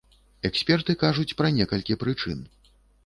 [0.49, 2.45] Эксперты кажуць пра некалькі прычын.